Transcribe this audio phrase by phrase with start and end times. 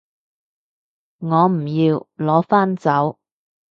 [1.19, 3.19] 我唔要，攞返走